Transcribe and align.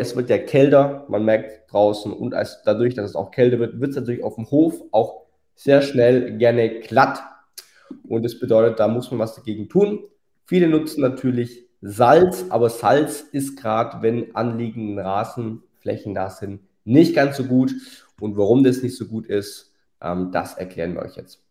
Es 0.00 0.16
wird 0.16 0.30
ja 0.30 0.38
kälter, 0.38 1.04
man 1.08 1.24
merkt 1.24 1.70
draußen 1.70 2.12
und 2.12 2.32
als, 2.34 2.62
dadurch, 2.64 2.94
dass 2.94 3.10
es 3.10 3.16
auch 3.16 3.30
kälter 3.30 3.58
wird, 3.58 3.80
wird 3.80 3.90
es 3.90 3.96
natürlich 3.96 4.24
auf 4.24 4.36
dem 4.36 4.50
Hof 4.50 4.82
auch 4.92 5.26
sehr 5.54 5.82
schnell 5.82 6.38
gerne 6.38 6.80
glatt. 6.80 7.20
Und 8.08 8.24
das 8.24 8.38
bedeutet, 8.38 8.80
da 8.80 8.88
muss 8.88 9.10
man 9.10 9.20
was 9.20 9.34
dagegen 9.34 9.68
tun. 9.68 10.04
Viele 10.46 10.68
nutzen 10.68 11.02
natürlich 11.02 11.66
Salz, 11.82 12.46
aber 12.48 12.70
Salz 12.70 13.20
ist 13.32 13.60
gerade, 13.60 14.02
wenn 14.02 14.34
anliegende 14.34 15.04
Rasenflächen 15.04 16.14
da 16.14 16.30
sind, 16.30 16.60
nicht 16.84 17.14
ganz 17.14 17.36
so 17.36 17.44
gut. 17.44 17.72
Und 18.20 18.36
warum 18.36 18.64
das 18.64 18.82
nicht 18.82 18.96
so 18.96 19.06
gut 19.06 19.26
ist, 19.26 19.72
ähm, 20.00 20.30
das 20.32 20.54
erklären 20.54 20.94
wir 20.94 21.02
euch 21.02 21.16
jetzt. 21.16 21.42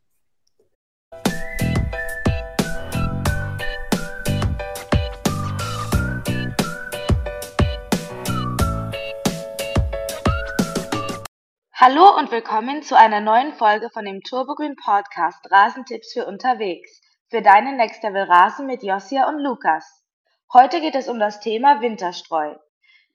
Hallo 11.82 12.14
und 12.18 12.29
willkommen 12.29 12.83
zu 12.83 12.97
einer 12.97 13.21
neuen 13.21 13.54
Folge 13.54 13.89
von 13.89 14.04
dem 14.04 14.21
Turbogrün 14.21 14.75
Podcast 14.75 15.50
Rasentipps 15.50 16.11
für 16.11 16.25
unterwegs 16.25 17.00
für 17.29 17.42
deinen 17.42 17.78
Next 17.78 18.04
Level 18.04 18.24
Rasen 18.24 18.68
mit 18.68 18.83
Josia 18.83 19.29
und 19.29 19.39
Lukas. 19.39 20.04
Heute 20.51 20.82
geht 20.82 20.96
es 20.96 21.07
um 21.07 21.20
das 21.20 21.39
Thema 21.39 21.79
Winterstreu. 21.79 22.54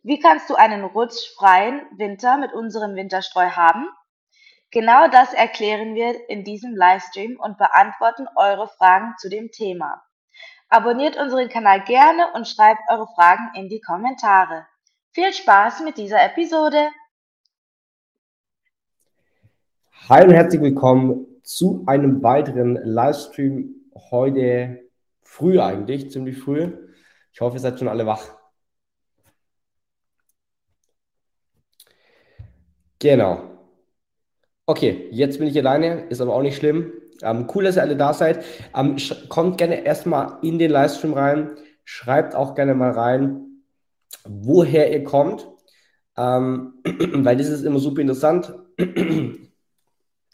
Wie 0.03 0.19
kannst 0.19 0.49
du 0.49 0.55
einen 0.55 0.83
rutschfreien 0.83 1.83
Winter 1.99 2.39
mit 2.39 2.55
unserem 2.55 2.95
Winterstreu 2.95 3.51
haben? 3.51 3.87
Genau 4.71 5.09
das 5.09 5.35
erklären 5.35 5.95
wir 5.95 6.27
in 6.31 6.43
diesem 6.43 6.75
Livestream 6.75 7.39
und 7.39 7.59
beantworten 7.59 8.29
eure 8.35 8.69
Fragen 8.69 9.15
zu 9.19 9.29
dem 9.29 9.51
Thema. 9.51 10.03
Abonniert 10.71 11.19
unseren 11.19 11.51
Kanal 11.51 11.85
gerne 11.85 12.33
und 12.33 12.49
schreibt 12.49 12.81
eure 12.89 13.09
Fragen 13.09 13.51
in 13.57 13.69
die 13.69 13.83
Kommentare. 13.83 14.67
Viel 15.13 15.35
Spaß 15.35 15.81
mit 15.81 15.99
dieser 15.99 16.23
Episode! 16.23 16.89
Hi 20.09 20.23
und 20.23 20.33
herzlich 20.33 20.61
willkommen 20.61 21.27
zu 21.45 21.83
einem 21.87 22.23
weiteren 22.23 22.75
Livestream 22.85 23.75
heute 24.11 24.81
früh 25.23 25.59
eigentlich, 25.59 26.11
ziemlich 26.11 26.37
früh. 26.39 26.73
Ich 27.33 27.41
hoffe, 27.41 27.57
ihr 27.57 27.61
seid 27.61 27.79
schon 27.79 27.89
alle 27.89 28.05
wach. 28.05 28.37
Genau. 32.99 33.41
Okay, 34.67 35.09
jetzt 35.11 35.39
bin 35.39 35.49
ich 35.49 35.59
alleine, 35.59 36.07
ist 36.09 36.21
aber 36.21 36.35
auch 36.35 36.43
nicht 36.43 36.57
schlimm. 36.57 36.93
Ähm, 37.23 37.49
cool, 37.55 37.65
dass 37.65 37.77
ihr 37.77 37.83
alle 37.83 37.97
da 37.97 38.13
seid. 38.13 38.45
Ähm, 38.77 38.97
kommt 39.31 39.57
gerne 39.59 39.85
erstmal 39.85 40.39
in 40.43 40.59
den 40.59 40.71
Livestream 40.71 41.15
rein. 41.15 41.51
Schreibt 41.85 42.35
auch 42.35 42.55
gerne 42.55 42.75
mal 42.75 42.91
rein, 42.91 43.63
woher 44.27 44.93
ihr 44.93 45.05
kommt, 45.05 45.47
ähm, 46.19 46.75
weil 46.85 47.37
das 47.37 47.49
ist 47.49 47.63
immer 47.65 47.79
super 47.79 48.03
interessant. 48.03 48.53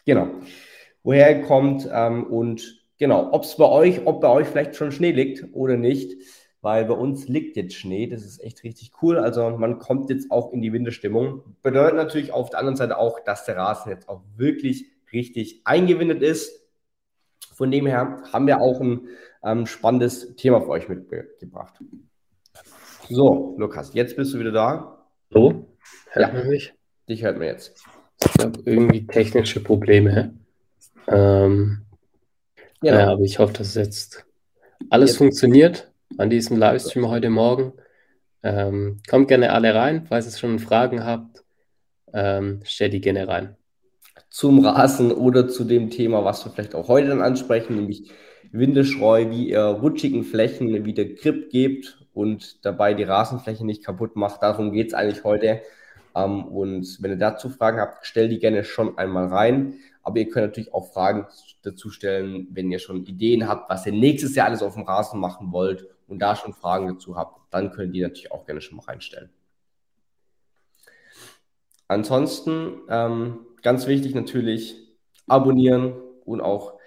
Genau. 0.05 0.27
Woher 1.03 1.27
er 1.27 1.41
kommt 1.41 1.89
ähm, 1.91 2.25
und 2.25 2.83
genau, 2.97 3.31
ob 3.31 3.43
es 3.43 3.55
bei 3.55 3.67
euch, 3.67 4.05
ob 4.05 4.21
bei 4.21 4.29
euch 4.29 4.47
vielleicht 4.47 4.75
schon 4.75 4.91
Schnee 4.91 5.11
liegt 5.11 5.45
oder 5.53 5.77
nicht, 5.77 6.21
weil 6.61 6.85
bei 6.85 6.93
uns 6.93 7.27
liegt 7.27 7.57
jetzt 7.57 7.73
Schnee. 7.73 8.07
Das 8.07 8.23
ist 8.23 8.43
echt 8.43 8.63
richtig 8.63 8.91
cool. 9.01 9.17
Also 9.17 9.49
man 9.57 9.79
kommt 9.79 10.09
jetzt 10.09 10.29
auch 10.31 10.53
in 10.53 10.61
die 10.61 10.73
Winterstimmung. 10.73 11.43
Bedeutet 11.63 11.95
natürlich 11.95 12.31
auf 12.31 12.51
der 12.51 12.59
anderen 12.59 12.77
Seite 12.77 12.97
auch, 12.97 13.19
dass 13.19 13.45
der 13.45 13.57
Rasen 13.57 13.91
jetzt 13.91 14.07
auch 14.07 14.21
wirklich 14.35 14.85
richtig 15.11 15.61
eingewindet 15.65 16.21
ist. 16.21 16.61
Von 17.53 17.71
dem 17.71 17.85
her 17.85 18.23
haben 18.31 18.47
wir 18.47 18.61
auch 18.61 18.79
ein 18.79 19.07
ähm, 19.43 19.65
spannendes 19.65 20.35
Thema 20.35 20.61
für 20.61 20.69
euch 20.69 20.87
mitgebracht. 20.87 21.79
So, 23.09 23.55
Lukas, 23.57 23.93
jetzt 23.93 24.15
bist 24.15 24.33
du 24.33 24.39
wieder 24.39 24.51
da. 24.51 25.05
Hallo, 25.33 25.67
hört 26.11 26.33
ja. 26.33 26.33
man 26.33 26.47
mich? 26.47 26.73
Dich 27.09 27.23
hört 27.23 27.37
man 27.37 27.47
jetzt. 27.47 27.83
Glaube, 28.41 28.61
irgendwie 28.65 29.07
technische 29.07 29.61
Probleme. 29.61 30.33
Ähm, 31.07 31.81
ja. 32.81 32.99
ja. 32.99 33.11
aber 33.11 33.21
ich 33.21 33.39
hoffe, 33.39 33.53
dass 33.53 33.75
jetzt 33.75 34.25
alles 34.89 35.11
jetzt. 35.11 35.17
funktioniert 35.17 35.91
an 36.17 36.29
diesem 36.29 36.57
Livestream 36.57 37.07
heute 37.07 37.29
Morgen. 37.29 37.73
Ähm, 38.43 38.97
kommt 39.09 39.27
gerne 39.27 39.51
alle 39.51 39.75
rein, 39.75 40.05
falls 40.07 40.25
ihr 40.25 40.37
schon 40.37 40.59
Fragen 40.59 41.05
habt. 41.05 41.43
Ähm, 42.13 42.61
stellt 42.63 42.93
die 42.93 43.01
gerne 43.01 43.27
rein. 43.27 43.55
Zum 44.29 44.65
Rasen 44.65 45.11
oder 45.11 45.47
zu 45.47 45.63
dem 45.63 45.89
Thema, 45.89 46.25
was 46.25 46.45
wir 46.45 46.51
vielleicht 46.51 46.75
auch 46.75 46.87
heute 46.87 47.09
dann 47.09 47.21
ansprechen, 47.21 47.75
nämlich 47.75 48.11
Windeschreu, 48.51 49.29
wie 49.29 49.49
ihr 49.49 49.61
rutschigen 49.61 50.23
Flächen 50.23 50.85
wieder 50.85 51.05
Grip 51.05 51.49
gebt 51.49 51.99
und 52.13 52.65
dabei 52.65 52.93
die 52.93 53.03
Rasenfläche 53.03 53.65
nicht 53.65 53.83
kaputt 53.83 54.15
macht. 54.15 54.43
Darum 54.43 54.71
geht 54.71 54.87
es 54.87 54.93
eigentlich 54.93 55.23
heute. 55.23 55.61
Ähm, 56.15 56.45
und 56.45 57.01
wenn 57.01 57.11
ihr 57.11 57.17
dazu 57.17 57.49
Fragen 57.49 57.79
habt, 57.79 58.05
stellt 58.05 58.31
die 58.31 58.39
gerne 58.39 58.63
schon 58.63 58.97
einmal 58.97 59.27
rein. 59.27 59.79
Aber 60.03 60.19
ihr 60.19 60.29
könnt 60.29 60.47
natürlich 60.47 60.73
auch 60.73 60.91
Fragen 60.91 61.27
dazu 61.63 61.89
stellen, 61.89 62.47
wenn 62.51 62.71
ihr 62.71 62.79
schon 62.79 63.05
Ideen 63.05 63.47
habt, 63.47 63.69
was 63.69 63.85
ihr 63.85 63.91
nächstes 63.91 64.35
Jahr 64.35 64.47
alles 64.47 64.63
auf 64.63 64.73
dem 64.73 64.83
Rasen 64.83 65.19
machen 65.19 65.51
wollt 65.51 65.87
und 66.07 66.19
da 66.19 66.35
schon 66.35 66.53
Fragen 66.53 66.87
dazu 66.87 67.15
habt, 67.15 67.39
dann 67.51 67.71
könnt 67.71 67.89
ihr 67.89 67.93
die 67.93 68.01
natürlich 68.01 68.31
auch 68.31 68.45
gerne 68.45 68.61
schon 68.61 68.77
mal 68.77 68.85
reinstellen. 68.85 69.29
Ansonsten 71.87 72.81
ähm, 72.89 73.45
ganz 73.61 73.85
wichtig 73.85 74.15
natürlich 74.15 74.75
abonnieren 75.27 75.93
und 76.25 76.41
auch 76.41 76.79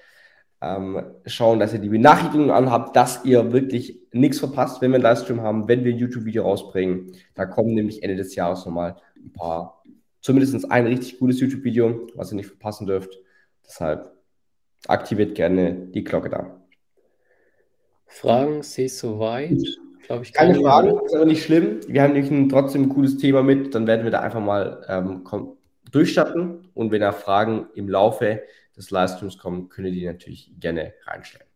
ähm, 0.64 1.02
schauen, 1.26 1.58
dass 1.58 1.74
ihr 1.74 1.78
die 1.78 1.90
Benachrichtigungen 1.90 2.50
anhabt, 2.50 2.96
dass 2.96 3.24
ihr 3.24 3.52
wirklich 3.52 4.00
nichts 4.12 4.38
verpasst, 4.38 4.80
wenn 4.80 4.90
wir 4.92 4.96
einen 4.96 5.02
Livestream 5.02 5.42
haben, 5.42 5.68
wenn 5.68 5.84
wir 5.84 5.92
ein 5.92 5.98
YouTube-Video 5.98 6.44
rausbringen. 6.44 7.12
Da 7.34 7.44
kommen 7.44 7.74
nämlich 7.74 8.02
Ende 8.02 8.16
des 8.16 8.34
Jahres 8.34 8.64
nochmal 8.64 8.96
ein 9.16 9.32
paar, 9.32 9.82
zumindest 10.20 10.70
ein 10.70 10.86
richtig 10.86 11.18
gutes 11.18 11.40
YouTube-Video, 11.40 12.06
was 12.14 12.32
ihr 12.32 12.36
nicht 12.36 12.46
verpassen 12.46 12.86
dürft. 12.86 13.18
Deshalb 13.66 14.12
aktiviert 14.86 15.34
gerne 15.34 15.74
die 15.74 16.04
Glocke 16.04 16.30
da. 16.30 16.60
Fragen 18.06 18.62
sehe 18.62 18.86
ich 18.86 18.96
soweit. 18.96 19.62
Glaube 20.06 20.22
ich, 20.22 20.32
keine, 20.32 20.52
keine 20.52 20.64
Fragen, 20.64 21.00
ist 21.04 21.14
aber 21.14 21.24
nicht 21.24 21.42
schlimm. 21.42 21.80
Wir 21.88 22.02
haben 22.02 22.12
nämlich 22.12 22.30
ein, 22.30 22.48
trotzdem 22.48 22.84
ein 22.84 22.88
cooles 22.90 23.16
Thema 23.16 23.42
mit. 23.42 23.74
Dann 23.74 23.86
werden 23.86 24.04
wir 24.04 24.10
da 24.10 24.20
einfach 24.20 24.40
mal 24.40 24.84
ähm, 24.88 25.24
durchstarten. 25.90 26.68
Und 26.74 26.90
wenn 26.90 27.00
da 27.00 27.12
Fragen 27.12 27.66
im 27.74 27.88
Laufe 27.88 28.42
des 28.76 28.90
Livestreams 28.90 29.38
kommen, 29.38 29.68
könnt 29.68 29.88
ihr 29.88 29.92
die 29.92 30.06
natürlich 30.06 30.52
gerne 30.58 30.94
reinstellen. 31.06 31.46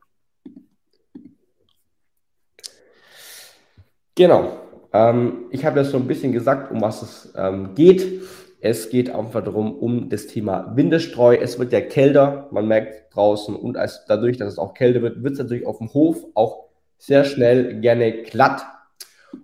Genau. 4.14 4.58
Ähm, 4.92 5.46
ich 5.50 5.64
habe 5.64 5.80
jetzt 5.80 5.90
so 5.90 5.96
ein 5.96 6.06
bisschen 6.06 6.32
gesagt, 6.32 6.72
um 6.72 6.80
was 6.80 7.02
es 7.02 7.32
ähm, 7.36 7.74
geht. 7.74 8.22
Es 8.60 8.90
geht 8.90 9.10
einfach 9.10 9.44
darum, 9.44 9.78
um 9.78 10.08
das 10.08 10.26
Thema 10.26 10.74
Windestreu. 10.74 11.36
Es 11.36 11.58
wird 11.58 11.72
ja 11.72 11.80
kälter, 11.80 12.48
man 12.50 12.66
merkt 12.66 13.14
draußen 13.14 13.54
und 13.54 13.76
als, 13.76 14.04
dadurch, 14.08 14.36
dass 14.36 14.52
es 14.52 14.58
auch 14.58 14.74
kälter 14.74 15.02
wird, 15.02 15.22
wird 15.22 15.34
es 15.34 15.38
natürlich 15.38 15.66
auf 15.66 15.78
dem 15.78 15.92
Hof 15.94 16.24
auch 16.34 16.68
sehr 16.98 17.24
schnell 17.24 17.80
gerne 17.80 18.22
glatt. 18.22 18.62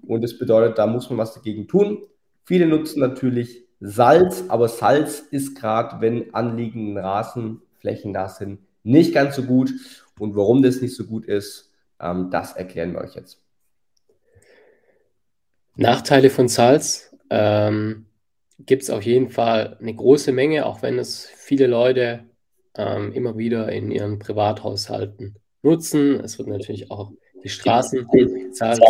Und 0.03 0.23
das 0.23 0.37
bedeutet, 0.37 0.79
da 0.79 0.87
muss 0.87 1.09
man 1.09 1.19
was 1.19 1.35
dagegen 1.35 1.69
tun. 1.69 2.03
Viele 2.43 2.67
nutzen 2.67 3.01
natürlich 3.01 3.64
Salz, 3.87 4.45
aber 4.49 4.69
Salz 4.69 5.21
ist 5.31 5.61
gerade, 5.61 6.01
wenn 6.01 6.33
anliegende 6.33 7.03
Rasenflächen 7.03 8.15
da 8.15 8.31
sind, 8.31 8.61
nicht 8.83 9.13
ganz 9.13 9.37
so 9.37 9.43
gut. 9.43 9.73
Und 10.19 10.35
warum 10.37 10.63
das 10.63 10.81
nicht 10.81 10.97
so 10.97 11.05
gut 11.05 11.27
ist, 11.27 11.71
ähm, 12.01 12.31
das 12.31 12.55
erklären 12.55 12.95
wir 12.95 13.03
euch 13.03 13.15
jetzt. 13.15 13.43
Nachteile 15.77 16.31
von 16.31 16.49
Salz 16.49 17.15
ähm, 17.29 18.07
gibt 18.59 18.85
es 18.85 18.91
auf 18.91 19.03
jeden 19.03 19.29
Fall 19.29 19.77
eine 19.79 19.95
große 19.95 20.33
Menge, 20.33 20.65
auch 20.65 20.81
wenn 20.81 20.99
es 20.99 21.27
viele 21.27 21.67
Leute 21.67 22.25
ähm, 22.77 23.13
immer 23.13 23.37
wieder 23.37 23.71
in 23.71 23.91
ihren 23.91 24.19
Privathaushalten 24.19 25.37
nutzen. 25.63 26.21
Es 26.21 26.39
wird 26.39 26.49
natürlich 26.49 26.91
auch 26.91 27.13
die 27.43 27.51
Straßen 27.51 28.09
Salz. 28.53 28.81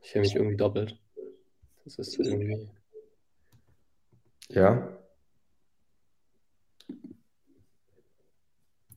Ich 0.00 0.14
höre 0.14 0.22
mich 0.22 0.34
irgendwie 0.34 0.56
doppelt. 0.56 0.98
Das 1.84 1.98
ist 1.98 2.18
irgendwie. 2.18 2.70
Ja. 4.48 4.88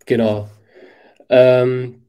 Genau. 0.05 0.49
Ähm, 1.29 2.07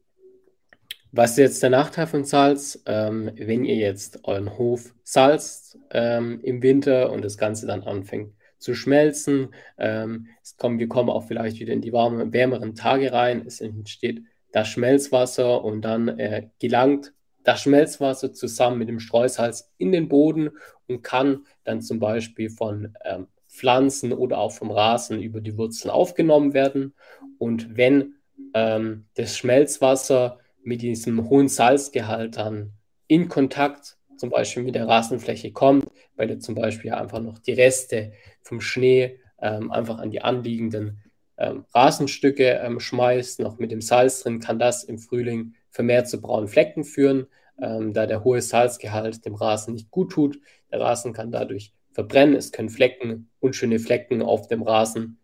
was 1.11 1.31
ist 1.31 1.37
jetzt 1.37 1.63
der 1.63 1.69
Nachteil 1.69 2.07
von 2.07 2.25
Salz? 2.25 2.81
Ähm, 2.85 3.31
wenn 3.35 3.65
ihr 3.65 3.75
jetzt 3.75 4.25
euren 4.25 4.57
Hof 4.57 4.93
salzt 5.03 5.77
ähm, 5.91 6.39
im 6.41 6.61
Winter 6.63 7.11
und 7.11 7.23
das 7.23 7.37
Ganze 7.37 7.67
dann 7.67 7.83
anfängt 7.83 8.33
zu 8.57 8.73
schmelzen, 8.73 9.53
ähm, 9.77 10.27
kommt, 10.57 10.79
wir 10.79 10.87
kommen 10.87 11.09
auch 11.09 11.27
vielleicht 11.27 11.59
wieder 11.59 11.73
in 11.73 11.81
die 11.81 11.93
warmen, 11.93 12.33
wärmeren 12.33 12.75
Tage 12.75 13.11
rein, 13.11 13.43
es 13.45 13.61
entsteht 13.61 14.23
das 14.51 14.69
Schmelzwasser 14.69 15.63
und 15.63 15.81
dann 15.81 16.07
äh, 16.19 16.49
gelangt 16.59 17.13
das 17.43 17.61
Schmelzwasser 17.61 18.33
zusammen 18.33 18.79
mit 18.79 18.89
dem 18.89 18.99
Streusalz 18.99 19.71
in 19.77 19.91
den 19.91 20.07
Boden 20.07 20.51
und 20.87 21.03
kann 21.03 21.45
dann 21.63 21.81
zum 21.81 21.99
Beispiel 21.99 22.49
von 22.49 22.95
ähm, 23.03 23.27
Pflanzen 23.53 24.13
oder 24.13 24.39
auch 24.39 24.51
vom 24.51 24.71
Rasen 24.71 25.21
über 25.21 25.39
die 25.39 25.57
Wurzeln 25.57 25.91
aufgenommen 25.91 26.53
werden. 26.53 26.93
Und 27.37 27.77
wenn 27.77 28.15
ähm, 28.53 29.05
das 29.13 29.37
Schmelzwasser 29.37 30.39
mit 30.63 30.81
diesem 30.81 31.29
hohen 31.29 31.47
Salzgehalt 31.47 32.37
dann 32.37 32.73
in 33.07 33.29
Kontakt 33.29 33.97
zum 34.17 34.29
Beispiel 34.29 34.63
mit 34.63 34.75
der 34.75 34.87
Rasenfläche 34.87 35.51
kommt, 35.51 35.85
weil 36.15 36.29
er 36.29 36.39
zum 36.39 36.55
Beispiel 36.55 36.91
einfach 36.93 37.19
noch 37.19 37.37
die 37.37 37.53
Reste 37.53 38.13
vom 38.41 38.59
Schnee 38.59 39.19
ähm, 39.41 39.71
einfach 39.71 39.99
an 39.99 40.09
die 40.09 40.21
anliegenden 40.21 41.03
ähm, 41.37 41.65
Rasenstücke 41.73 42.61
ähm, 42.63 42.79
schmeißt, 42.79 43.39
noch 43.39 43.59
mit 43.59 43.71
dem 43.71 43.81
Salz 43.81 44.23
drin, 44.23 44.39
kann 44.39 44.59
das 44.59 44.83
im 44.83 44.97
Frühling 44.97 45.53
vermehrt 45.69 46.07
zu 46.07 46.21
braunen 46.21 46.47
Flecken 46.47 46.83
führen, 46.83 47.27
ähm, 47.61 47.93
da 47.93 48.05
der 48.05 48.23
hohe 48.23 48.41
Salzgehalt 48.41 49.25
dem 49.25 49.35
Rasen 49.35 49.73
nicht 49.73 49.91
gut 49.91 50.11
tut. 50.11 50.39
Der 50.71 50.79
Rasen 50.79 51.13
kann 51.13 51.31
dadurch 51.31 51.73
verbrennen, 51.93 52.35
es 52.35 52.51
können 52.51 52.69
Flecken, 52.69 53.29
unschöne 53.39 53.79
Flecken 53.79 54.21
auf 54.21 54.47
dem 54.47 54.63
Rasen 54.63 55.19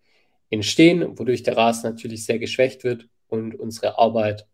entstehen, 0.50 1.18
wodurch 1.18 1.44
der 1.44 1.58
Rasen 1.58 1.90
natürlich 1.92 2.26
sehr 2.26 2.40
geschwächt 2.40 2.84
wird 2.84 3.08
und 3.28 3.56
unsere 3.56 3.98
Arbeit 3.98 4.48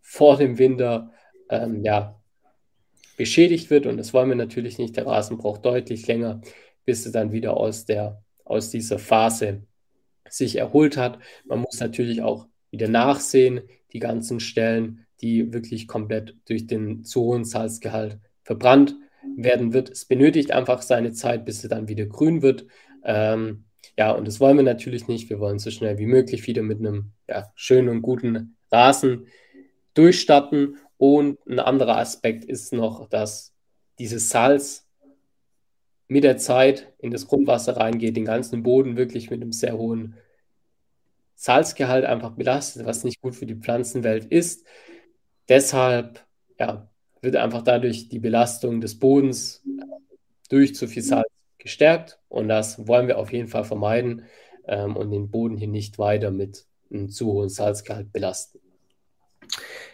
vor 0.00 0.36
dem 0.36 0.58
Winter 0.58 1.12
ähm, 1.48 1.82
ja, 1.84 2.20
beschädigt 3.16 3.70
wird. 3.70 3.86
Und 3.86 3.96
das 3.96 4.12
wollen 4.12 4.28
wir 4.28 4.36
natürlich 4.36 4.78
nicht. 4.78 4.96
Der 4.96 5.06
Rasen 5.06 5.38
braucht 5.38 5.64
deutlich 5.64 6.06
länger, 6.06 6.40
bis 6.84 7.06
er 7.06 7.12
dann 7.12 7.32
wieder 7.32 7.56
aus, 7.56 7.84
der, 7.84 8.22
aus 8.44 8.70
dieser 8.70 8.98
Phase 8.98 9.62
sich 10.28 10.56
erholt 10.56 10.96
hat. 10.96 11.18
Man 11.44 11.60
muss 11.60 11.80
natürlich 11.80 12.22
auch 12.22 12.46
wieder 12.70 12.88
nachsehen, 12.88 13.62
die 13.92 13.98
ganzen 13.98 14.40
Stellen, 14.40 15.06
die 15.20 15.52
wirklich 15.52 15.86
komplett 15.86 16.36
durch 16.46 16.66
den 16.66 17.04
zu 17.04 17.22
hohen 17.22 17.44
Salzgehalt 17.44 18.18
verbrannt 18.42 18.96
werden 19.36 19.72
wird. 19.72 19.90
Es 19.90 20.04
benötigt 20.04 20.52
einfach 20.52 20.82
seine 20.82 21.12
Zeit, 21.12 21.44
bis 21.44 21.62
er 21.62 21.70
dann 21.70 21.88
wieder 21.88 22.06
grün 22.06 22.42
wird. 22.42 22.66
Ähm, 23.04 23.64
ja, 23.98 24.12
und 24.12 24.26
das 24.26 24.40
wollen 24.40 24.56
wir 24.56 24.64
natürlich 24.64 25.08
nicht. 25.08 25.30
Wir 25.30 25.40
wollen 25.40 25.58
so 25.58 25.70
schnell 25.70 25.98
wie 25.98 26.06
möglich 26.06 26.46
wieder 26.46 26.62
mit 26.62 26.78
einem 26.78 27.12
ja, 27.28 27.50
schönen 27.54 27.88
und 27.88 28.02
guten 28.02 28.56
Rasen 28.70 29.26
durchstarten. 29.94 30.78
Und 30.96 31.44
ein 31.46 31.58
anderer 31.58 31.98
Aspekt 31.98 32.44
ist 32.44 32.72
noch, 32.72 33.08
dass 33.08 33.52
dieses 33.98 34.28
Salz 34.28 34.86
mit 36.08 36.24
der 36.24 36.36
Zeit 36.36 36.92
in 36.98 37.10
das 37.10 37.26
Grundwasser 37.26 37.76
reingeht, 37.76 38.16
den 38.16 38.24
ganzen 38.24 38.62
Boden 38.62 38.96
wirklich 38.96 39.30
mit 39.30 39.42
einem 39.42 39.52
sehr 39.52 39.76
hohen 39.76 40.16
Salzgehalt 41.34 42.04
einfach 42.04 42.32
belastet, 42.32 42.86
was 42.86 43.04
nicht 43.04 43.20
gut 43.20 43.34
für 43.34 43.46
die 43.46 43.56
Pflanzenwelt 43.56 44.26
ist. 44.26 44.64
Deshalb 45.48 46.24
ja, 46.58 46.88
wird 47.22 47.36
einfach 47.36 47.62
dadurch 47.62 48.08
die 48.08 48.18
Belastung 48.18 48.80
des 48.80 48.98
Bodens 48.98 49.62
durch 50.50 50.74
zu 50.74 50.86
viel 50.86 51.02
Salz 51.02 51.28
gestärkt 51.58 52.18
und 52.28 52.48
das 52.48 52.86
wollen 52.86 53.06
wir 53.06 53.18
auf 53.18 53.32
jeden 53.32 53.48
Fall 53.48 53.64
vermeiden 53.64 54.22
ähm, 54.66 54.96
und 54.96 55.10
den 55.10 55.30
Boden 55.30 55.56
hier 55.56 55.68
nicht 55.68 55.98
weiter 55.98 56.30
mit 56.30 56.66
einem 56.92 57.08
zu 57.08 57.32
hohen 57.32 57.48
Salzgehalt 57.48 58.12
belasten. 58.12 58.58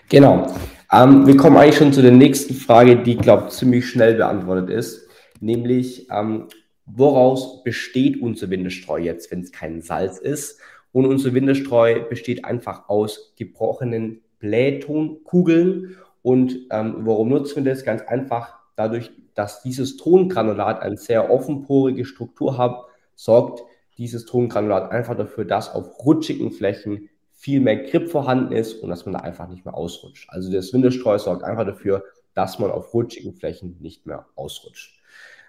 Genau. 0.09 0.47
Ähm, 0.91 1.27
wir 1.27 1.37
kommen 1.37 1.59
eigentlich 1.59 1.77
schon 1.77 1.93
zu 1.93 2.01
der 2.01 2.13
nächsten 2.13 2.55
Frage, 2.55 2.97
die, 3.03 3.17
glaube 3.17 3.49
ich, 3.49 3.55
ziemlich 3.55 3.87
schnell 3.87 4.15
beantwortet 4.15 4.71
ist, 4.71 5.07
nämlich 5.41 6.09
ähm, 6.11 6.49
woraus 6.87 7.63
besteht 7.63 8.21
unser 8.23 8.49
Windestreu 8.49 8.99
jetzt, 8.99 9.31
wenn 9.31 9.41
es 9.41 9.53
kein 9.53 9.83
Salz 9.83 10.19
ist? 10.19 10.61
Und 10.93 11.05
unser 11.05 11.35
Windestreu 11.35 12.09
besteht 12.09 12.47
einfach 12.47 12.89
aus 12.89 13.35
gebrochenen 13.37 14.23
Blähtonkugeln. 14.39 15.97
Und 16.29 16.67
ähm, 16.69 17.07
warum 17.07 17.31
nutzen 17.31 17.65
wir 17.65 17.73
das? 17.73 17.85
Ganz 17.85 18.03
einfach 18.03 18.59
dadurch, 18.77 19.11
dass 19.35 19.63
dieses 19.63 19.97
Tongranulat 19.97 20.83
eine 20.83 20.99
sehr 20.99 21.31
offenporige 21.31 22.05
Struktur 22.05 22.59
hat, 22.59 22.85
sorgt 23.15 23.63
dieses 23.97 24.27
Tongranulat 24.27 24.91
einfach 24.93 25.17
dafür, 25.17 25.47
dass 25.47 25.75
auf 25.75 26.05
rutschigen 26.05 26.53
Flächen 26.53 27.09
viel 27.33 27.61
mehr 27.61 27.79
Grip 27.79 28.11
vorhanden 28.11 28.53
ist 28.53 28.75
und 28.75 28.91
dass 28.91 29.07
man 29.07 29.15
da 29.15 29.21
einfach 29.21 29.49
nicht 29.49 29.65
mehr 29.65 29.73
ausrutscht. 29.73 30.29
Also 30.29 30.53
das 30.53 30.71
Windestreu 30.75 31.17
sorgt 31.17 31.45
einfach 31.45 31.65
dafür, 31.65 32.05
dass 32.35 32.59
man 32.59 32.71
auf 32.71 32.93
rutschigen 32.93 33.33
Flächen 33.33 33.79
nicht 33.81 34.05
mehr 34.05 34.27
ausrutscht. 34.35 35.01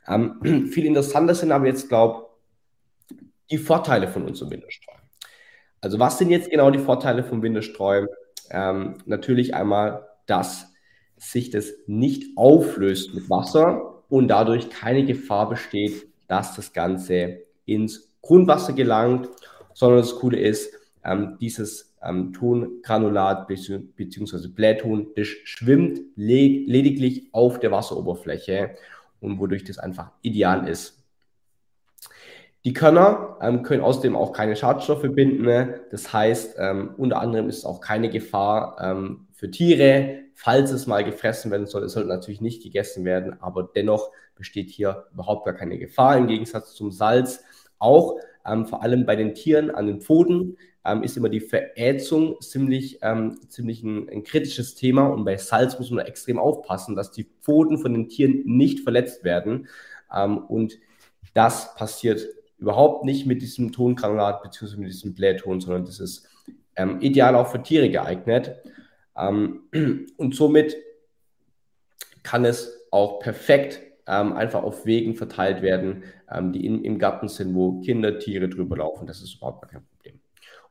Ähm, 0.07 0.67
viel 0.71 0.85
interessanter 0.85 1.35
sind 1.35 1.51
aber 1.51 1.65
jetzt, 1.65 1.89
glaube 1.89 2.29
die 3.51 3.57
Vorteile 3.57 4.07
von 4.07 4.23
unserem 4.23 4.51
Windestreu. 4.51 4.93
Also 5.81 5.99
was 5.99 6.19
sind 6.19 6.29
jetzt 6.29 6.49
genau 6.49 6.71
die 6.71 6.79
Vorteile 6.79 7.25
vom 7.25 7.41
Windestreu? 7.41 8.05
Ähm, 8.49 8.99
natürlich 9.05 9.53
einmal, 9.53 10.07
dass 10.25 10.68
sich 11.19 11.49
das 11.49 11.71
nicht 11.85 12.37
auflöst 12.37 13.13
mit 13.13 13.29
Wasser 13.29 14.03
und 14.09 14.27
dadurch 14.29 14.69
keine 14.69 15.05
Gefahr 15.05 15.49
besteht, 15.49 16.07
dass 16.27 16.55
das 16.55 16.73
Ganze 16.73 17.41
ins 17.65 18.09
Grundwasser 18.21 18.73
gelangt, 18.73 19.29
sondern 19.73 19.99
das 19.99 20.15
Coole 20.15 20.39
ist, 20.39 20.73
ähm, 21.03 21.37
dieses 21.39 21.95
ähm, 22.01 22.33
Tongranulat 22.33 23.47
bzw. 23.47 24.47
Blähton, 24.47 25.07
das 25.15 25.27
schwimmt 25.27 25.99
le 26.15 26.65
lediglich 26.65 27.29
auf 27.33 27.59
der 27.59 27.71
Wasseroberfläche 27.71 28.75
und 29.19 29.39
wodurch 29.39 29.63
das 29.63 29.77
einfach 29.77 30.11
ideal 30.21 30.67
ist. 30.67 30.95
Die 32.65 32.73
Körner 32.73 33.37
ähm, 33.41 33.63
können 33.63 33.81
außerdem 33.81 34.15
auch 34.15 34.33
keine 34.33 34.55
Schadstoffe 34.55 35.07
binden. 35.09 35.43
Ne? 35.43 35.81
Das 35.91 36.11
heißt, 36.11 36.55
ähm, 36.59 36.93
unter 36.97 37.21
anderem 37.21 37.47
ist 37.47 37.65
auch 37.65 37.79
keine 37.79 38.09
Gefahr 38.09 38.77
ähm, 38.81 39.27
für 39.33 39.49
Tiere, 39.49 40.23
falls 40.41 40.71
es 40.71 40.87
mal 40.87 41.03
gefressen 41.03 41.51
werden 41.51 41.67
soll. 41.67 41.83
Es 41.83 41.91
sollte 41.91 42.07
natürlich 42.07 42.39
nicht 42.39 42.63
gegessen 42.63 43.03
werden, 43.03 43.41
aber 43.41 43.69
dennoch 43.75 44.09
besteht 44.35 44.69
hier 44.69 45.07
überhaupt 45.11 45.43
gar 45.43 45.53
keine 45.53 45.77
Gefahr 45.77 46.15
im 46.15 46.27
Gegensatz 46.27 46.73
zum 46.75 46.91
Salz. 46.91 47.43
Auch 47.77 48.15
ähm, 48.45 48.65
vor 48.65 48.81
allem 48.81 49.05
bei 49.05 49.17
den 49.17 49.35
Tieren 49.35 49.69
an 49.69 49.87
den 49.87 49.99
Pfoten 49.99 50.55
ähm, 50.85 51.03
ist 51.03 51.17
immer 51.17 51.27
die 51.27 51.41
Verätzung 51.41 52.39
ziemlich, 52.39 52.99
ähm, 53.01 53.37
ziemlich 53.49 53.83
ein, 53.83 54.07
ein, 54.07 54.23
kritisches 54.23 54.75
Thema 54.75 55.07
und 55.07 55.25
bei 55.25 55.35
Salz 55.35 55.77
muss 55.77 55.91
man 55.91 56.05
extrem 56.05 56.39
aufpassen, 56.39 56.95
dass 56.95 57.11
die 57.11 57.27
Pfoten 57.41 57.77
von 57.77 57.91
den 57.91 58.07
Tieren 58.07 58.43
nicht 58.45 58.79
verletzt 58.79 59.25
werden. 59.25 59.67
Ähm, 60.15 60.37
und 60.37 60.79
das 61.33 61.75
passiert 61.75 62.25
überhaupt 62.59 63.03
nicht 63.03 63.25
mit 63.25 63.41
diesem 63.41 63.73
Tongranulat 63.73 64.41
bzw. 64.41 64.77
mit 64.77 64.87
diesem 64.87 65.13
Blähton, 65.13 65.59
sondern 65.59 65.83
das 65.83 65.99
ist 65.99 66.29
ähm, 66.77 67.01
ideal 67.01 67.35
auch 67.35 67.47
für 67.47 67.61
Tiere 67.61 67.89
geeignet. 67.89 68.55
Ähm, 69.19 69.63
und 70.17 70.35
somit 70.35 70.77
kann 72.23 72.45
es 72.45 72.87
auch 72.91 73.19
perfekt 73.19 73.81
ähm, 74.07 74.33
einfach 74.33 74.63
auf 74.63 74.85
Wegen 74.85 75.15
verteilt 75.15 75.61
werden, 75.61 76.03
ähm, 76.31 76.51
die 76.51 76.65
in, 76.65 76.83
im 76.83 76.97
Garten 76.97 77.27
sind, 77.27 77.53
wo 77.53 77.79
Kinder, 77.81 78.19
Tiere 78.19 78.49
drüber 78.49 78.77
laufen. 78.77 79.05
Das 79.05 79.21
ist 79.21 79.35
überhaupt 79.35 79.69
kein 79.69 79.85
Problem. 79.85 80.19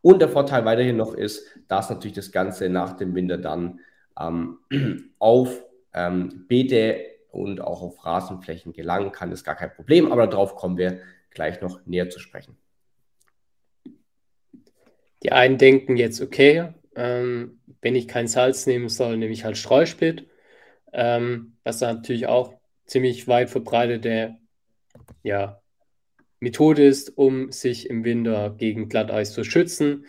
Und 0.01 0.21
der 0.21 0.29
Vorteil 0.29 0.65
weiterhin 0.65 0.97
noch 0.97 1.15
ist, 1.15 1.47
dass 1.69 1.91
natürlich 1.91 2.17
das 2.17 2.33
Ganze 2.33 2.69
nach 2.69 2.95
dem 2.95 3.15
Winter 3.15 3.39
dann 3.39 3.81
auf 5.21 5.63
Beete 6.49 7.05
und 7.31 7.61
auch 7.61 7.83
auf 7.83 8.05
Rasenflächen 8.05 8.73
gelangen 8.73 9.13
kann. 9.13 9.31
Ist 9.31 9.45
gar 9.45 9.55
kein 9.55 9.73
Problem, 9.73 10.11
aber 10.11 10.27
darauf 10.27 10.57
kommen 10.57 10.77
wir 10.77 10.99
gleich 11.31 11.61
noch 11.61 11.87
näher 11.87 12.11
zu 12.11 12.19
sprechen. 12.19 12.57
Die 15.23 15.31
einen 15.31 15.59
denken 15.59 15.97
jetzt, 15.97 16.21
okay, 16.21 16.75
ähm, 16.97 17.61
wenn 17.81 17.97
ich 17.97 18.09
kein 18.09 18.29
Salz 18.29 18.67
nehmen 18.67 18.89
soll, 18.89 19.17
nehme 19.17 19.33
ich 19.33 19.45
halt 19.45 19.57
Streusplit, 19.57 20.29
ähm, 20.93 21.57
was 21.65 21.81
natürlich 21.81 22.27
auch 22.27 22.55
ziemlich 22.87 23.29
weit 23.29 23.51
verbreitete 23.51 24.37
ja, 25.23 25.61
Methode 26.41 26.85
ist, 26.85 27.17
um 27.17 27.53
sich 27.53 27.91
im 27.91 28.05
Winter 28.05 28.55
gegen 28.57 28.89
Glatteis 28.89 29.33
zu 29.33 29.45
schützen. 29.45 30.07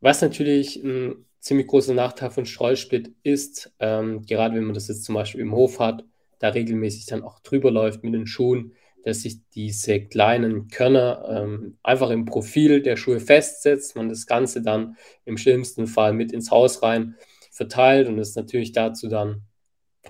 Was 0.00 0.22
natürlich 0.22 0.76
ein 0.76 1.26
ziemlich 1.40 1.66
großer 1.66 1.94
Nachteil 1.94 2.30
von 2.30 2.46
Streusplit 2.46 3.14
ist, 3.22 3.72
ähm, 3.78 4.24
gerade 4.26 4.56
wenn 4.56 4.64
man 4.64 4.74
das 4.74 4.88
jetzt 4.88 5.04
zum 5.04 5.14
Beispiel 5.14 5.40
im 5.40 5.54
Hof 5.54 5.78
hat, 5.78 6.04
da 6.38 6.48
regelmäßig 6.48 7.06
dann 7.06 7.22
auch 7.22 7.40
drüber 7.40 7.70
läuft 7.70 8.02
mit 8.04 8.14
den 8.14 8.26
Schuhen, 8.26 8.72
dass 9.04 9.22
sich 9.22 9.46
diese 9.50 10.00
kleinen 10.00 10.68
Körner 10.68 11.24
ähm, 11.28 11.78
einfach 11.82 12.10
im 12.10 12.24
Profil 12.24 12.82
der 12.82 12.96
Schuhe 12.96 13.20
festsetzt, 13.20 13.96
man 13.96 14.08
das 14.08 14.26
Ganze 14.26 14.62
dann 14.62 14.96
im 15.24 15.36
schlimmsten 15.36 15.86
Fall 15.86 16.14
mit 16.14 16.32
ins 16.32 16.50
Haus 16.50 16.82
rein 16.82 17.16
verteilt 17.50 18.08
und 18.08 18.18
es 18.18 18.34
natürlich 18.34 18.72
dazu 18.72 19.08
dann, 19.08 19.42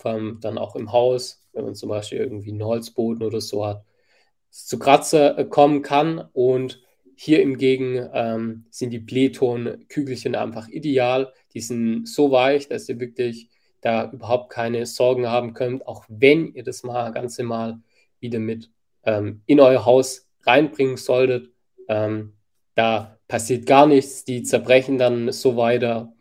ähm, 0.04 0.38
dann 0.40 0.58
auch 0.58 0.76
im 0.76 0.92
Haus, 0.92 1.44
wenn 1.52 1.64
man 1.64 1.74
zum 1.74 1.88
Beispiel 1.88 2.18
irgendwie 2.18 2.52
einen 2.52 2.64
Holzboden 2.64 3.26
oder 3.26 3.40
so 3.40 3.66
hat, 3.66 3.84
zu 4.50 4.78
Kratzer 4.78 5.38
äh, 5.38 5.44
kommen 5.44 5.82
kann 5.82 6.28
und 6.32 6.80
hier 7.16 7.38
hingegen 7.38 8.08
ähm, 8.12 8.66
sind 8.70 8.90
die 8.90 8.98
Blähton-Kügelchen 8.98 10.34
einfach 10.34 10.68
ideal. 10.68 11.32
Die 11.52 11.60
sind 11.60 12.08
so 12.08 12.30
weich, 12.30 12.68
dass 12.68 12.88
ihr 12.88 12.98
wirklich 12.98 13.48
da 13.80 14.10
überhaupt 14.10 14.50
keine 14.50 14.86
Sorgen 14.86 15.28
haben 15.28 15.52
könnt, 15.54 15.86
auch 15.86 16.04
wenn 16.08 16.54
ihr 16.54 16.64
das 16.64 16.82
mal 16.82 17.10
ganze 17.10 17.44
Mal 17.44 17.80
wieder 18.20 18.38
mit 18.38 18.70
ähm, 19.06 19.42
in 19.46 19.60
euer 19.60 19.84
Haus 19.84 20.28
reinbringen 20.42 20.96
solltet. 20.96 21.50
Ähm, 21.88 22.34
da 22.74 23.18
passiert 23.28 23.66
gar 23.66 23.86
nichts, 23.86 24.24
die 24.24 24.42
zerbrechen 24.42 24.98
dann 24.98 25.32
so 25.32 25.56
weiter, 25.56 26.12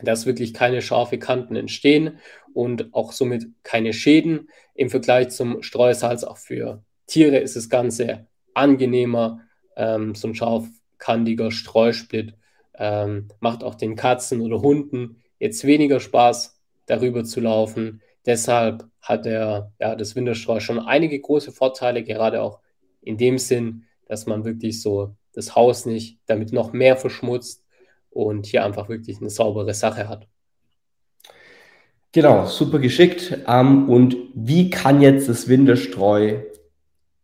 dass 0.00 0.26
wirklich 0.26 0.54
keine 0.54 0.82
scharfe 0.82 1.18
Kanten 1.18 1.56
entstehen 1.56 2.18
und 2.54 2.94
auch 2.94 3.12
somit 3.12 3.46
keine 3.62 3.92
Schäden. 3.92 4.48
Im 4.74 4.90
Vergleich 4.90 5.30
zum 5.30 5.62
Streusalz 5.62 6.24
auch 6.24 6.38
für 6.38 6.82
Tiere 7.06 7.38
ist 7.38 7.56
das 7.56 7.68
Ganze 7.68 8.26
angenehmer. 8.54 9.40
Ähm, 9.76 10.14
so 10.14 10.28
ein 10.28 10.34
scharfkantiger 10.34 11.50
Streusplit 11.50 12.34
ähm, 12.78 13.28
macht 13.40 13.62
auch 13.62 13.74
den 13.74 13.96
Katzen 13.96 14.40
oder 14.40 14.62
Hunden 14.62 15.22
jetzt 15.38 15.64
weniger 15.64 16.00
Spaß, 16.00 16.58
darüber 16.86 17.24
zu 17.24 17.40
laufen. 17.40 18.02
Deshalb 18.26 18.84
hat 19.00 19.24
der, 19.24 19.72
ja, 19.80 19.94
das 19.94 20.14
Winterstreu 20.14 20.60
schon 20.60 20.78
einige 20.78 21.18
große 21.18 21.52
Vorteile, 21.52 22.02
gerade 22.02 22.42
auch 22.42 22.60
in 23.00 23.16
dem 23.16 23.38
Sinn, 23.38 23.84
dass 24.06 24.26
man 24.26 24.44
wirklich 24.44 24.82
so 24.82 25.14
das 25.32 25.54
Haus 25.54 25.86
nicht 25.86 26.18
damit 26.26 26.52
noch 26.52 26.72
mehr 26.72 26.96
verschmutzt 26.96 27.64
und 28.10 28.46
hier 28.46 28.64
einfach 28.64 28.88
wirklich 28.88 29.20
eine 29.20 29.30
saubere 29.30 29.74
Sache 29.74 30.08
hat. 30.08 30.26
Genau, 32.12 32.46
super 32.46 32.80
geschickt. 32.80 33.38
Ähm, 33.46 33.88
und 33.88 34.16
wie 34.34 34.68
kann 34.68 35.00
jetzt 35.00 35.28
das 35.28 35.48
Winterstreu 35.48 36.40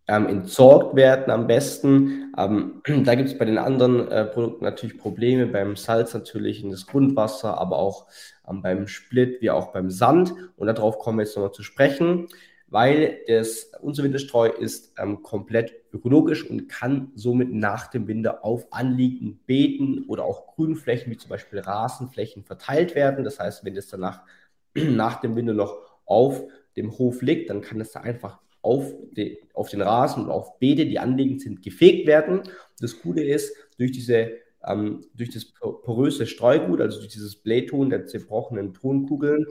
ähm, 0.07 0.29
entsorgt 0.29 0.95
werden 0.95 1.33
am 1.33 1.49
besten? 1.49 2.33
Ähm, 2.39 2.83
da 3.05 3.17
gibt 3.17 3.31
es 3.31 3.37
bei 3.37 3.45
den 3.45 3.59
anderen 3.59 4.09
äh, 4.09 4.25
Produkten 4.27 4.65
natürlich 4.65 4.97
Probleme, 4.97 5.47
beim 5.47 5.75
Salz 5.75 6.15
natürlich 6.15 6.63
in 6.63 6.71
das 6.71 6.87
Grundwasser, 6.87 7.59
aber 7.59 7.79
auch 7.79 8.07
beim 8.47 8.87
Split 8.87 9.41
wie 9.41 9.51
auch 9.51 9.73
beim 9.73 9.91
Sand. 9.91 10.35
Und 10.57 10.67
darauf 10.67 10.99
kommen 10.99 11.19
wir 11.19 11.25
jetzt 11.25 11.37
nochmal 11.37 11.53
zu 11.53 11.63
sprechen 11.63 12.29
weil 12.69 13.21
das, 13.29 13.71
unser 13.81 14.03
Winterstreu 14.03 14.49
ist 14.49 14.93
ähm, 14.99 15.23
komplett 15.23 15.75
ökologisch 15.93 16.49
und 16.49 16.69
kann 16.69 17.13
somit 17.15 17.53
nach 17.53 17.87
dem 17.89 18.09
Winter 18.09 18.45
auf 18.45 18.73
anliegenden 18.73 19.39
Beeten 19.47 20.05
oder 20.09 20.25
auch 20.25 20.55
Grünflächen, 20.55 21.13
wie 21.13 21.17
zum 21.17 21.31
Beispiel 21.31 21.61
Rasenflächen, 21.61 22.45
verteilt 22.45 22.95
werden. 22.95 23.25
Das 23.25 23.39
heißt, 23.39 23.65
wenn 23.65 23.77
es 23.77 23.89
danach 23.89 24.23
nach 24.75 25.21
dem 25.21 25.37
Winter 25.37 25.55
noch 25.55 25.77
auf 26.05 26.43
dem 26.77 26.99
Hof 26.99 27.23
liegt, 27.23 27.51
dann 27.51 27.61
kann 27.61 27.81
es 27.81 27.93
da 27.93 28.01
einfach 28.01 28.41
auf, 28.63 28.93
die, 29.13 29.39
auf 29.55 29.69
den 29.69 29.81
Rasen 29.81 30.25
und 30.25 30.31
auf 30.31 30.59
Beete, 30.59 30.87
die 30.87 30.99
anliegend 30.99 31.41
sind, 31.41 31.63
gefegt 31.63 32.07
werden. 32.09 32.43
Das 32.81 33.01
Gute 33.01 33.23
ist, 33.23 33.55
durch 33.79 33.93
diese 33.93 34.33
ähm, 34.67 35.03
durch 35.15 35.31
das 35.31 35.53
poröse 35.85 36.27
Streugut, 36.27 36.81
also 36.81 36.99
durch 36.99 37.13
dieses 37.13 37.37
Blähton 37.37 37.91
der 37.91 38.07
zerbrochenen 38.07 38.75
Tonkugeln, 38.75 39.47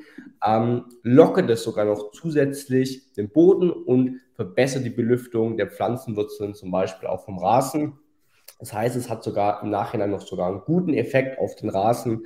ähm, 0.45 0.85
lockert 1.03 1.49
es 1.49 1.63
sogar 1.63 1.85
noch 1.85 2.11
zusätzlich 2.11 3.13
den 3.13 3.29
Boden 3.29 3.69
und 3.71 4.21
verbessert 4.33 4.85
die 4.85 4.89
Belüftung 4.89 5.57
der 5.57 5.67
Pflanzenwurzeln, 5.67 6.53
zum 6.53 6.71
Beispiel 6.71 7.07
auch 7.07 7.23
vom 7.23 7.39
Rasen. 7.39 7.93
Das 8.59 8.73
heißt, 8.73 8.95
es 8.95 9.09
hat 9.09 9.23
sogar 9.23 9.63
im 9.63 9.69
Nachhinein 9.69 10.11
noch 10.11 10.21
sogar 10.21 10.47
einen 10.47 10.61
guten 10.61 10.93
Effekt 10.93 11.39
auf 11.39 11.55
den 11.55 11.69
Rasen, 11.69 12.25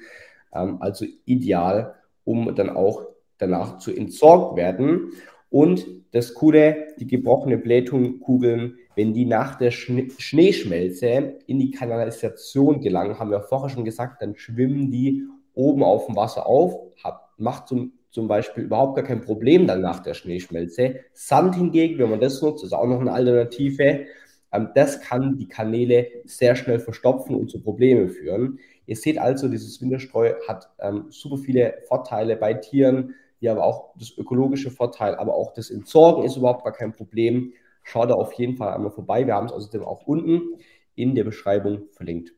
ähm, 0.53 0.77
also 0.79 1.05
ideal, 1.25 1.95
um 2.23 2.55
dann 2.55 2.69
auch 2.69 3.05
danach 3.37 3.77
zu 3.77 3.91
entsorgt 3.91 4.57
werden. 4.57 5.11
Und 5.49 5.85
das 6.11 6.33
Coole, 6.33 6.87
die 6.99 7.07
gebrochene 7.07 7.57
Blähtonkugeln 7.57 8.77
wenn 8.99 9.13
die 9.13 9.23
nach 9.23 9.55
der 9.55 9.71
Schne 9.71 10.09
Schneeschmelze 10.17 11.37
in 11.47 11.57
die 11.57 11.71
Kanalisation 11.71 12.81
gelangen, 12.81 13.17
haben 13.17 13.31
wir 13.31 13.39
vorher 13.39 13.69
schon 13.69 13.85
gesagt, 13.85 14.21
dann 14.21 14.35
schwimmen 14.35 14.91
die 14.91 15.23
oben 15.53 15.83
auf 15.83 16.07
dem 16.07 16.17
Wasser 16.17 16.45
auf, 16.45 16.73
hab, 17.01 17.29
macht 17.37 17.69
zum, 17.69 17.93
zum 18.09 18.27
Beispiel 18.27 18.65
überhaupt 18.65 18.97
gar 18.97 19.05
kein 19.05 19.21
Problem 19.21 19.67
dann 19.67 19.79
nach 19.79 20.01
der 20.01 20.15
Schneeschmelze. 20.15 20.99
Sand 21.13 21.55
hingegen, 21.55 21.97
wenn 21.97 22.09
man 22.09 22.19
das 22.19 22.41
nutzt, 22.41 22.65
ist 22.65 22.73
auch 22.73 22.87
noch 22.87 22.99
eine 22.99 23.13
Alternative. 23.13 24.05
Ähm, 24.51 24.67
das 24.75 24.99
kann 24.99 25.37
die 25.37 25.47
Kanäle 25.47 26.07
sehr 26.25 26.57
schnell 26.57 26.79
verstopfen 26.79 27.37
und 27.37 27.49
zu 27.49 27.61
Problemen 27.61 28.09
führen. 28.09 28.59
Ihr 28.85 28.97
seht 28.97 29.17
also, 29.17 29.47
dieses 29.47 29.81
Winterstreu 29.81 30.33
hat 30.45 30.71
ähm, 30.79 31.05
super 31.07 31.37
viele 31.37 31.75
Vorteile 31.87 32.35
bei 32.35 32.53
Tieren, 32.53 33.15
hier 33.39 33.53
aber 33.53 33.63
auch 33.63 33.93
das 33.97 34.11
ökologische 34.17 34.71
Vorteil, 34.71 35.15
aber 35.15 35.35
auch 35.35 35.53
das 35.53 35.69
Entsorgen 35.69 36.25
ist 36.25 36.35
überhaupt 36.35 36.65
gar 36.65 36.73
kein 36.73 36.93
Problem. 36.93 37.53
Schau 37.91 38.05
da 38.05 38.13
auf 38.13 38.33
jeden 38.33 38.55
Fall 38.55 38.71
einmal 38.71 38.91
vorbei. 38.91 39.25
Wir 39.25 39.33
haben 39.33 39.47
es 39.47 39.51
außerdem 39.51 39.83
auch 39.83 40.05
unten 40.05 40.59
in 40.93 41.15
der 41.15 41.23
Beschreibung 41.23 41.87
verlinkt. 41.91 42.33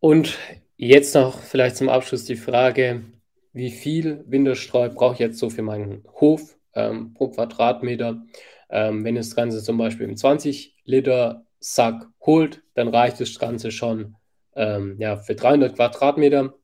Und 0.00 0.36
jetzt 0.76 1.14
noch 1.14 1.38
vielleicht 1.38 1.76
zum 1.76 1.88
Abschluss 1.88 2.24
die 2.24 2.34
Frage, 2.34 3.04
wie 3.52 3.70
viel 3.70 4.24
Winterstreu 4.26 4.88
brauche 4.88 5.12
ich 5.12 5.20
jetzt 5.20 5.38
so 5.38 5.48
für 5.48 5.62
meinen 5.62 6.02
Hof 6.20 6.58
ähm, 6.74 7.14
pro 7.14 7.28
Quadratmeter? 7.28 8.24
Ähm, 8.68 9.04
wenn 9.04 9.14
das 9.14 9.36
Ganze 9.36 9.62
zum 9.62 9.78
Beispiel 9.78 10.08
im 10.08 10.16
20 10.16 10.76
Liter 10.84 11.46
Sack 11.60 12.08
holt, 12.20 12.64
dann 12.74 12.88
reicht 12.88 13.20
das 13.20 13.38
Ganze 13.38 13.70
schon 13.70 14.16
ähm, 14.56 14.96
ja, 14.98 15.18
für 15.18 15.36
300 15.36 15.76
Quadratmeter. 15.76 16.54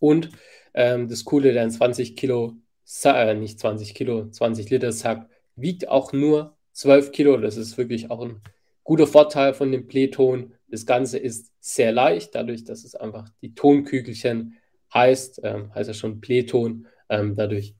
Und 0.00 0.30
ähm, 0.74 1.06
das 1.08 1.24
Coole, 1.24 1.52
der 1.52 1.68
20 1.68 2.16
Kilo 2.16 2.56
äh, 3.04 3.34
nicht 3.34 3.58
20 3.58 3.94
Kilo, 3.94 4.28
20 4.28 4.70
Liter 4.70 4.92
Sack, 4.92 5.28
wiegt 5.56 5.88
auch 5.88 6.12
nur 6.12 6.56
12 6.72 7.12
Kilo. 7.12 7.36
Das 7.36 7.56
ist 7.56 7.76
wirklich 7.78 8.10
auch 8.10 8.22
ein 8.22 8.40
guter 8.84 9.06
Vorteil 9.06 9.54
von 9.54 9.72
dem 9.72 9.86
Playton. 9.86 10.52
Das 10.68 10.86
Ganze 10.86 11.18
ist 11.18 11.50
sehr 11.60 11.92
leicht, 11.92 12.34
dadurch, 12.34 12.64
dass 12.64 12.84
es 12.84 12.94
einfach 12.94 13.28
die 13.40 13.54
Tonkügelchen 13.54 14.56
heißt, 14.92 15.40
ähm, 15.42 15.74
heißt 15.74 15.88
ja 15.88 15.94
schon 15.94 16.20
Playton. 16.20 16.86
Ähm, 17.08 17.34
dadurch 17.36 17.74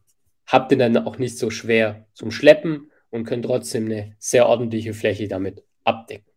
habt 0.46 0.72
ihr 0.72 0.78
dann 0.78 0.96
auch 0.96 1.18
nicht 1.18 1.38
so 1.38 1.50
schwer 1.50 2.06
zum 2.14 2.30
Schleppen 2.30 2.90
und 3.10 3.24
könnt 3.24 3.44
trotzdem 3.44 3.86
eine 3.86 4.14
sehr 4.18 4.48
ordentliche 4.48 4.94
Fläche 4.94 5.28
damit 5.28 5.62
abdecken. 5.84 6.32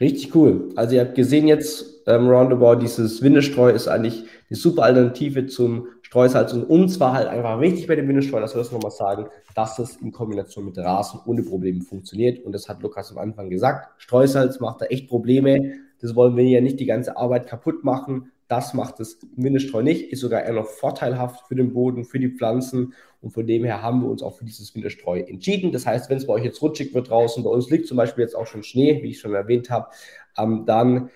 Richtig 0.00 0.34
cool. 0.34 0.70
Also 0.74 0.96
ihr 0.96 1.02
habt 1.02 1.14
gesehen 1.14 1.46
jetzt 1.46 2.02
ähm, 2.06 2.28
roundabout, 2.28 2.80
dieses 2.80 3.22
Windestreu 3.22 3.70
ist 3.70 3.86
eigentlich 3.86 4.24
die 4.50 4.56
super 4.56 4.82
Alternative 4.82 5.46
zum 5.46 5.88
Streusalz. 6.04 6.52
Und 6.52 6.64
uns 6.64 7.00
war 7.00 7.14
halt 7.14 7.26
einfach 7.28 7.60
wichtig 7.60 7.86
bei 7.86 7.96
dem 7.96 8.06
Windestreu, 8.06 8.38
dass 8.38 8.54
wir 8.54 8.58
das 8.58 8.70
nochmal 8.70 8.92
sagen, 8.92 9.26
dass 9.54 9.78
es 9.78 9.96
in 9.96 10.12
Kombination 10.12 10.66
mit 10.66 10.78
Rasen 10.78 11.18
ohne 11.26 11.42
Probleme 11.42 11.80
funktioniert. 11.80 12.44
Und 12.44 12.52
das 12.52 12.68
hat 12.68 12.82
Lukas 12.82 13.10
am 13.10 13.18
Anfang 13.18 13.50
gesagt. 13.50 14.00
Streusalz 14.00 14.60
macht 14.60 14.82
da 14.82 14.86
echt 14.86 15.08
Probleme. 15.08 15.72
Das 16.00 16.14
wollen 16.14 16.36
wir 16.36 16.44
ja 16.44 16.60
nicht 16.60 16.78
die 16.78 16.86
ganze 16.86 17.16
Arbeit 17.16 17.46
kaputt 17.46 17.82
machen. 17.82 18.30
Das 18.48 18.74
macht 18.74 19.00
das 19.00 19.18
Windestreu 19.36 19.82
nicht, 19.82 20.12
ist 20.12 20.20
sogar 20.20 20.42
eher 20.42 20.52
noch 20.52 20.66
vorteilhaft 20.66 21.48
für 21.48 21.54
den 21.54 21.72
Boden, 21.72 22.04
für 22.04 22.18
die 22.18 22.28
Pflanzen. 22.28 22.92
Und 23.22 23.30
von 23.30 23.46
dem 23.46 23.64
her 23.64 23.80
haben 23.80 24.02
wir 24.02 24.10
uns 24.10 24.22
auch 24.22 24.36
für 24.36 24.44
dieses 24.44 24.74
Winterstreu 24.74 25.20
entschieden. 25.20 25.72
Das 25.72 25.86
heißt, 25.86 26.10
wenn 26.10 26.18
es 26.18 26.26
bei 26.26 26.34
euch 26.34 26.44
jetzt 26.44 26.60
rutschig 26.60 26.92
wird 26.92 27.08
draußen, 27.08 27.42
bei 27.42 27.48
uns 27.48 27.70
liegt 27.70 27.86
zum 27.86 27.96
Beispiel 27.96 28.22
jetzt 28.22 28.36
auch 28.36 28.46
schon 28.46 28.62
Schnee, 28.62 29.02
wie 29.02 29.10
ich 29.10 29.20
schon 29.20 29.32
erwähnt 29.32 29.70
habe, 29.70 29.88
ähm, 30.36 30.64
dann 30.66 31.08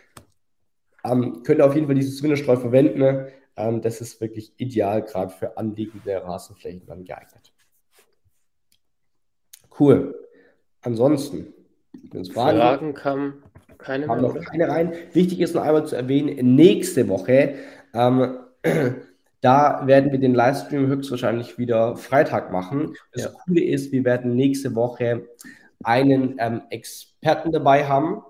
ähm, 1.04 1.42
könnt 1.45 1.59
ihr 1.61 1.66
auf 1.66 1.75
jeden 1.75 1.87
Fall 1.87 1.95
dieses 1.95 2.23
Winterstreu 2.23 2.57
verwenden. 2.57 3.28
Ähm, 3.59 3.83
das 3.83 4.00
ist 4.00 4.21
wirklich 4.21 4.53
ideal, 4.57 5.03
gerade 5.03 5.33
für 5.33 5.57
anliegende 5.57 6.23
Rasenflächen 6.23 6.87
dann 6.87 7.05
geeignet. 7.05 7.53
Cool. 9.79 10.15
Ansonsten, 10.81 11.53
wenn 12.11 12.23
es 12.23 12.31
Fragen, 12.31 12.59
Fragen 12.59 12.95
kam 12.95 13.43
keine 13.79 14.09
haben 14.09 14.23
mehr, 14.23 14.33
noch 14.33 14.45
keine 14.45 14.69
rein. 14.69 14.93
Wichtig 15.12 15.41
ist 15.41 15.55
noch 15.55 15.62
einmal 15.62 15.87
zu 15.87 15.97
erwähnen, 15.97 16.57
nächste 16.57 17.09
Woche 17.09 17.57
ähm, 17.95 18.38
Da 19.41 19.87
werden 19.87 20.11
wir 20.11 20.19
den 20.19 20.35
Livestream 20.35 20.88
höchstwahrscheinlich 20.88 21.59
wieder 21.59 21.97
Freitag 21.97 22.50
machen. 22.50 22.95
Das 23.12 23.25
ja. 23.25 23.31
Coole 23.31 23.62
ist, 23.62 23.93
wir 23.93 24.05
werden 24.05 24.35
nächste 24.35 24.75
Woche 24.75 25.29
einen 25.85 26.37
ähm, 26.38 26.62
Experten 26.71 27.53
dabei 27.53 27.87
haben, 27.87 28.23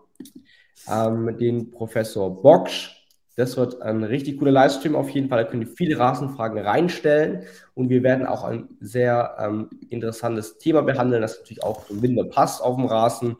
ähm, 0.90 1.34
den 1.38 1.70
Professor 1.70 2.42
Bocksch. 2.42 2.97
Das 3.38 3.56
wird 3.56 3.80
ein 3.82 4.04
richtig 4.04 4.38
cooler 4.38 4.50
Livestream 4.50 4.96
auf 4.96 5.10
jeden 5.10 5.28
Fall. 5.28 5.44
Da 5.44 5.50
können 5.50 5.62
ihr 5.62 5.68
viele 5.68 5.98
Rasenfragen 5.98 6.58
reinstellen 6.58 7.44
und 7.74 7.88
wir 7.88 8.02
werden 8.02 8.26
auch 8.26 8.44
ein 8.44 8.68
sehr 8.80 9.36
ähm, 9.38 9.70
interessantes 9.88 10.58
Thema 10.58 10.82
behandeln, 10.82 11.22
das 11.22 11.38
natürlich 11.38 11.62
auch 11.62 11.86
zum 11.86 12.02
Winter 12.02 12.24
passt 12.24 12.62
auf 12.62 12.76
dem 12.76 12.86
Rasen. 12.86 13.36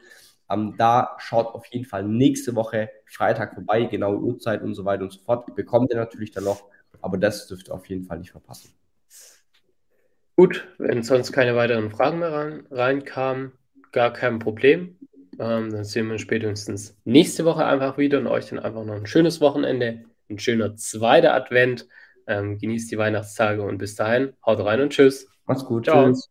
Ähm, 0.51 0.75
da 0.79 1.17
schaut 1.19 1.55
auf 1.55 1.67
jeden 1.67 1.85
Fall 1.85 2.05
nächste 2.05 2.55
Woche 2.55 2.91
Freitag 3.05 3.55
vorbei, 3.55 3.85
genaue 3.85 4.19
Uhrzeit 4.19 4.63
und 4.63 4.75
so 4.75 4.85
weiter 4.85 5.03
und 5.03 5.13
so 5.13 5.21
fort. 5.21 5.55
Bekommt 5.55 5.91
ihr 5.91 5.97
natürlich 5.97 6.31
dann 6.31 6.45
noch 6.45 6.63
aber 7.01 7.19
das 7.19 7.47
dürft 7.47 7.69
ihr 7.69 7.75
auf 7.75 7.87
jeden 7.87 8.05
Fall 8.05 8.19
nicht 8.19 8.31
verpassen. 8.31 8.73
Gut, 10.37 10.69
wenn 10.79 11.03
sonst 11.03 11.33
keine 11.33 11.57
weiteren 11.57 11.91
Fragen 11.91 12.21
mehr 12.21 12.33
rein, 12.33 12.67
reinkamen, 12.71 13.53
gar 13.93 14.13
kein 14.13 14.39
Problem. 14.39 14.97
Ähm, 15.39 15.71
dann 15.71 15.85
sehen 15.85 16.07
wir 16.07 16.13
uns 16.13 16.23
spätestens 16.23 16.97
nächste 17.05 17.45
Woche 17.45 17.65
einfach 17.65 17.97
wieder 17.97 18.19
und 18.19 18.27
euch 18.27 18.49
dann 18.49 18.59
einfach 18.59 18.85
noch 18.85 18.95
ein 18.95 19.07
schönes 19.07 19.41
Wochenende, 19.41 20.05
ein 20.29 20.39
schöner 20.39 20.75
zweiter 20.77 21.35
Advent. 21.35 21.87
Ähm, 22.27 22.59
genießt 22.59 22.91
die 22.91 22.99
Weihnachtstage 22.99 23.63
und 23.63 23.79
bis 23.79 23.95
dahin, 23.95 24.35
haut 24.45 24.63
rein 24.65 24.81
und 24.81 24.91
tschüss. 24.91 25.29
Macht's 25.47 25.65
gut. 25.65 25.87
Ciao. 25.87 26.13
Tschüss. 26.13 26.29